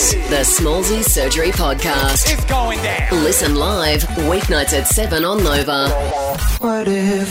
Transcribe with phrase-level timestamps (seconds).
[0.00, 2.32] is the Smallzy Surgery Podcast.
[2.32, 3.22] It's going down.
[3.22, 5.88] Listen live weeknights at 7 on Nova.
[6.58, 7.28] What if?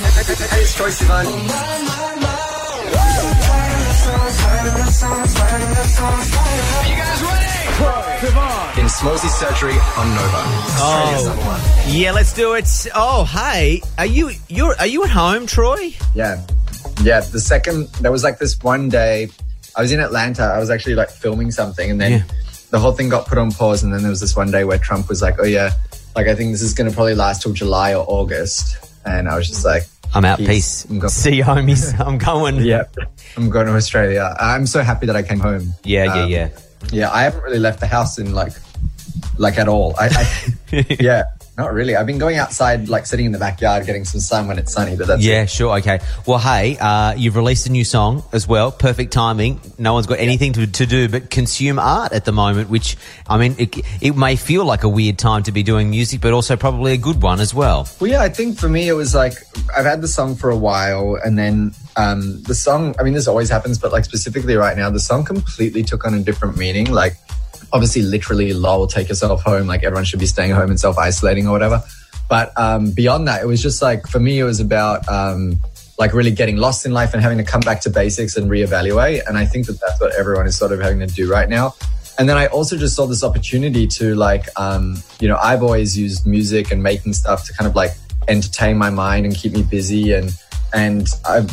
[0.52, 1.26] Hey, it's Troye Sivan.
[1.26, 1.32] Are
[6.88, 7.46] you guys ready?
[7.78, 8.78] Troye Sivan.
[8.78, 10.38] In Smallzy Surgery on Nova.
[10.38, 11.28] Australia's oh.
[11.28, 11.62] number one.
[11.88, 12.68] Yeah, let's do it.
[12.94, 15.96] Oh, hey, are you you're are you at home, Troy?
[16.14, 16.46] Yeah.
[17.02, 17.22] Yeah.
[17.22, 19.30] The second, there was like this one day,
[19.76, 20.44] I was in Atlanta.
[20.44, 22.24] I was actually like filming something, and then Yeah.
[22.72, 23.84] The whole thing got put on pause.
[23.84, 25.72] And then there was this one day where Trump was like, oh, yeah,
[26.16, 28.78] like I think this is going to probably last till July or August.
[29.06, 29.84] And I was just like,
[30.14, 30.38] I'm out.
[30.40, 30.48] Peace.
[30.48, 30.86] Peace.
[30.90, 32.00] I'm go- See you, homies.
[32.06, 32.58] I'm going.
[32.58, 32.84] yeah,
[33.38, 34.36] I'm going to Australia.
[34.40, 35.74] I'm so happy that I came home.
[35.84, 36.50] yeah, yeah, Um, yeah.
[36.92, 38.54] Yeah, I haven't really left the house in like,
[39.38, 39.96] like at all.
[40.00, 40.08] I,
[40.72, 41.24] I yeah,
[41.60, 41.96] not really.
[41.96, 44.96] I've been going outside, like sitting in the backyard, getting some sun when it's sunny.
[44.96, 45.50] But that's Yeah, it.
[45.50, 45.78] sure.
[45.80, 46.00] Okay.
[46.26, 48.72] Well, hey, uh, you've released a new song as well.
[48.72, 49.60] Perfect timing.
[49.78, 52.98] No one's got anything to, to do but consume art at the moment, which,
[53.28, 56.34] I mean, it, it may feel like a weird time to be doing music, but
[56.34, 57.88] also probably a good one as well.
[58.00, 59.34] Well, yeah, I think for me it was like
[59.78, 62.96] I've had the song for a while, and then um, the song.
[63.00, 66.14] I mean, this always happens, but like specifically right now, the song completely took on
[66.14, 66.90] a different meaning.
[66.92, 67.18] Like,
[67.72, 69.68] obviously, literally, lol, take yourself home.
[69.68, 71.84] Like everyone should be staying home and self isolating or whatever.
[72.30, 75.60] But um, beyond that, it was just like for me, it was about um,
[75.98, 79.28] like really getting lost in life and having to come back to basics and reevaluate.
[79.28, 81.76] And I think that that's what everyone is sort of having to do right now.
[82.20, 85.98] And then I also just saw this opportunity to like, um, you know, I've always
[85.98, 87.92] used music and making stuff to kind of like
[88.28, 90.32] entertain my mind and keep me busy and
[90.74, 91.44] and I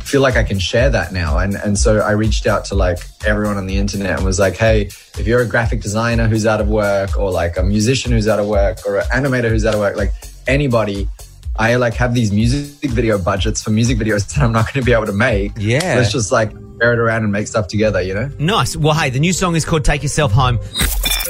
[0.00, 1.38] feel like I can share that now.
[1.38, 4.56] And and so I reached out to like everyone on the internet and was like,
[4.56, 4.82] hey,
[5.18, 8.38] if you're a graphic designer who's out of work or like a musician who's out
[8.38, 10.12] of work or an animator who's out of work, like
[10.46, 11.08] anybody,
[11.56, 14.86] I like have these music video budgets for music videos that I'm not going to
[14.86, 15.52] be able to make.
[15.58, 15.94] Yeah.
[15.96, 18.30] Let's just like share it around and make stuff together, you know?
[18.38, 18.76] Nice.
[18.76, 20.58] Well, hey, the new song is called Take Yourself Home.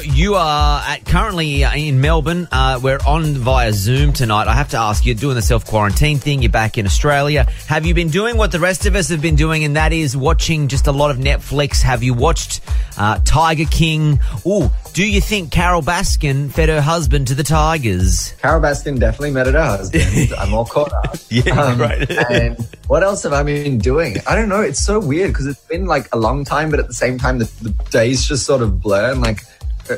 [0.03, 2.49] You are at, currently in Melbourne.
[2.51, 4.49] Uh, we're on via Zoom tonight.
[4.49, 6.43] I have to ask, you're doing the self quarantine thing.
[6.43, 7.47] You're back in Australia.
[7.69, 10.17] Have you been doing what the rest of us have been doing, and that is
[10.17, 11.83] watching just a lot of Netflix?
[11.83, 12.61] Have you watched
[12.99, 14.21] uh, Tiger King?
[14.47, 18.33] Ooh, do you think Carole Baskin fed her husband to the Tigers?
[18.43, 20.33] Carole Baskin definitely met her husband.
[20.39, 21.17] I'm all caught up.
[21.31, 22.09] Yeah, right.
[22.31, 24.17] and what else have I been doing?
[24.27, 24.61] I don't know.
[24.61, 27.39] It's so weird because it's been like a long time, but at the same time,
[27.39, 29.11] the, the days just sort of blur.
[29.11, 29.41] And like,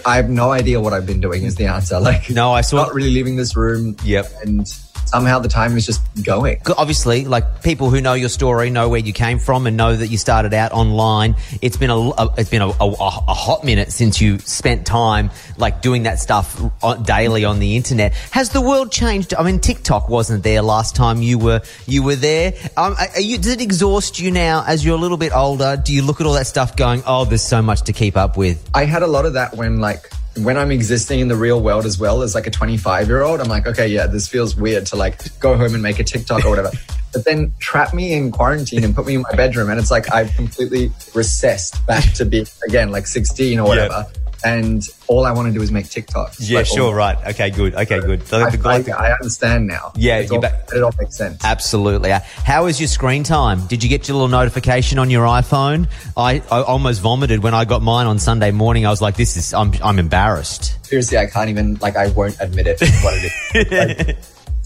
[0.04, 1.44] I have no idea what I've been doing.
[1.44, 1.98] Is the answer?
[2.06, 3.96] Like, No, I saw- not really leaving this room.
[4.04, 4.26] Yep.
[4.44, 4.66] And
[5.06, 6.60] somehow the time is just going.
[6.76, 10.08] obviously, like people who know your story know where you came from and know that
[10.08, 11.36] you started out online.
[11.62, 15.30] It's been a, a- it's been a, a, a hot minute since you spent time
[15.56, 18.14] like doing that stuff on, daily on the internet.
[18.32, 19.34] Has the world changed?
[19.34, 22.54] I mean, TikTok wasn't there last time you were you were there.
[22.76, 25.80] Um, are you, does it exhaust you now as you're a little bit older?
[25.82, 28.36] Do you look at all that stuff going, oh, there's so much to keep up
[28.36, 28.68] with?
[28.74, 30.10] I had a lot of that when like
[30.42, 33.40] when I'm existing in the real world as well as like a 25 year old.
[33.40, 36.44] I'm like, okay, yeah, this feels weird to like go home and make a TikTok
[36.44, 36.70] or whatever.
[37.12, 40.12] But then trap me in quarantine and put me in my bedroom, and it's like
[40.12, 44.06] I've completely recessed back to be again like 16 or whatever.
[44.44, 46.36] And all I want to do is make TikToks.
[46.40, 47.16] Yeah, Like, sure, right.
[47.28, 47.74] Okay, good.
[47.74, 48.26] Okay, good.
[48.26, 49.92] So I, I, I understand now.
[49.96, 51.44] Yeah, all, back- it all makes sense.
[51.44, 52.12] Absolutely.
[52.12, 53.66] Uh, How is your screen time?
[53.66, 55.88] Did you get your little notification on your iPhone?
[56.16, 58.86] I, I almost vomited when I got mine on Sunday morning.
[58.86, 62.36] I was like, "This is I'm I'm embarrassed." seriously, I can't even like I won't
[62.40, 62.80] admit it.
[63.02, 64.06] What it is.
[64.06, 64.16] Like,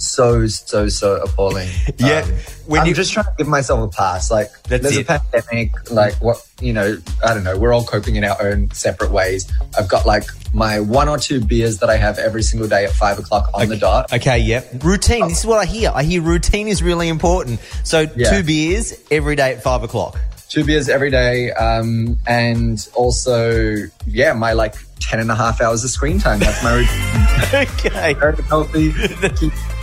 [0.00, 1.68] so so so appalling.
[1.98, 2.32] Yeah, Um,
[2.66, 4.30] when I'm you- just trying to give myself a pass.
[4.30, 5.08] Like That's there's it.
[5.08, 5.90] a pandemic.
[5.90, 7.58] Like what you know, I don't know.
[7.58, 9.50] We're all coping in our own separate ways.
[9.78, 10.24] I've got like
[10.54, 13.68] my one or two beers that I have every single day at five o'clock on
[13.68, 14.12] the dot.
[14.12, 14.68] Okay, yep.
[14.82, 15.28] Routine.
[15.28, 15.92] This is what I hear.
[15.94, 17.60] I hear routine is really important.
[17.84, 18.30] So Yeah.
[18.30, 20.18] two beers every day at five o'clock.
[20.48, 23.74] Two beers every day, um, and also
[24.06, 26.38] yeah, my like 10 and a half hours of screen time.
[26.38, 27.16] That's my routine.
[27.52, 28.14] Okay.
[28.14, 28.92] Very healthy.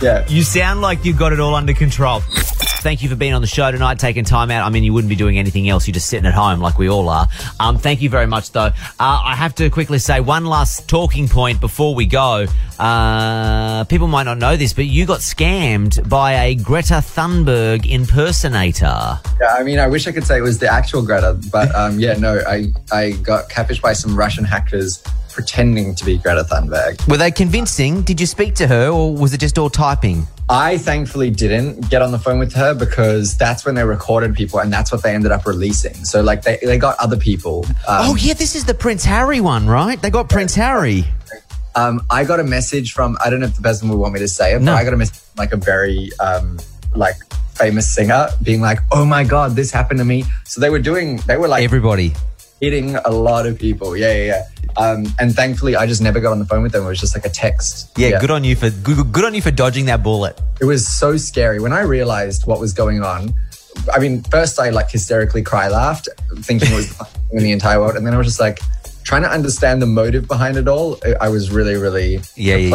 [0.00, 0.24] yeah.
[0.28, 2.22] You sound like you've got it all under control.
[2.80, 4.64] Thank you for being on the show tonight, taking time out.
[4.64, 5.88] I mean, you wouldn't be doing anything else.
[5.88, 7.26] You're just sitting at home like we all are.
[7.58, 8.66] Um, thank you very much, though.
[8.66, 12.46] Uh, I have to quickly say one last talking point before we go.
[12.78, 19.18] Uh, people might not know this, but you got scammed by a Greta Thunberg impersonator.
[19.40, 21.98] Yeah, I mean, I wish I could say it was the actual Greta, but um,
[21.98, 25.02] yeah, no, I, I got catfished by some Russian hackers
[25.32, 27.08] pretending to be Greta Thunberg.
[27.08, 28.02] Were they convincing?
[28.02, 30.26] Did you speak to her, or was it just all typing?
[30.50, 34.60] I thankfully didn't get on the phone with her because that's when they recorded people
[34.60, 35.94] and that's what they ended up releasing.
[36.06, 37.66] So, like, they, they got other people.
[37.86, 40.00] Um, oh, yeah, this is the Prince Harry one, right?
[40.00, 41.04] They got Prince Harry.
[41.74, 44.20] um, I got a message from, I don't know if the person would want me
[44.20, 44.72] to say it, No.
[44.72, 46.58] but I got a message from like a very, um,
[46.94, 47.16] like,
[47.54, 50.24] famous singer being like, oh my God, this happened to me.
[50.44, 52.14] So they were doing, they were like Everybody.
[52.60, 53.96] hitting a lot of people.
[53.96, 54.42] Yeah, yeah, yeah.
[54.78, 56.84] Um, and thankfully, I just never got on the phone with them.
[56.84, 57.90] It was just like a text.
[57.98, 60.40] Yeah, good on you for good, good on you for dodging that bullet.
[60.60, 63.34] It was so scary when I realized what was going on.
[63.92, 66.08] I mean, first I like hysterically cry laughed,
[66.40, 68.40] thinking it was the funniest thing in the entire world, and then I was just
[68.40, 68.60] like
[69.04, 70.98] trying to understand the motive behind it all.
[71.20, 72.68] I- was really, really Yeah, yeah,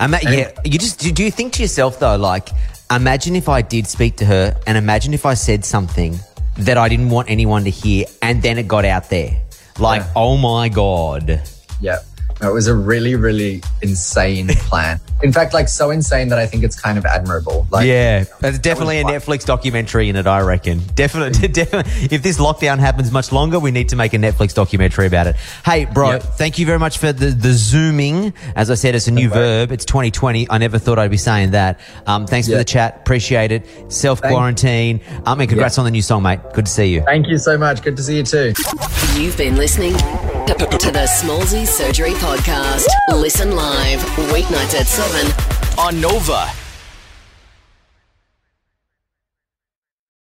[0.00, 0.04] yeah.
[0.04, 0.50] Ima- And- yeah.
[0.64, 2.50] You just do, do you think to yourself though, like,
[2.90, 6.18] imagine if I did speak to her, and imagine if I said something
[6.58, 9.36] that I didn't want anyone to hear, and then it got out there.
[9.82, 10.12] Like, Yeah.
[10.14, 11.42] oh my god.
[11.80, 11.98] Yeah.
[12.42, 14.98] No, it was a really, really insane plan.
[15.22, 17.68] In fact, like so insane that I think it's kind of admirable.
[17.70, 19.14] Like, yeah, there's definitely a fun.
[19.14, 20.26] Netflix documentary in it.
[20.26, 20.80] I reckon.
[20.96, 21.92] Definitely, definitely.
[22.10, 25.36] If this lockdown happens much longer, we need to make a Netflix documentary about it.
[25.64, 26.22] Hey, bro, Yep.
[26.22, 28.34] thank you very much for the the zooming.
[28.56, 29.34] As I said, it's a new Okay.
[29.38, 29.70] verb.
[29.72, 30.50] It's 2020.
[30.50, 31.78] I never thought I'd be saying that.
[32.08, 32.96] Um, thanks for the chat.
[33.02, 33.66] Appreciate it.
[33.92, 35.00] Self quarantine.
[35.26, 36.40] Um, and congrats on the new song, mate.
[36.54, 37.02] Good to see you.
[37.02, 37.82] Thank you so much.
[37.82, 38.52] Good to see you too.
[39.14, 42.86] You've been listening to, to the Smallzy Surgery Podcast.
[43.14, 44.00] Listen live,
[44.32, 45.30] weeknights at 7
[45.78, 46.61] On Nova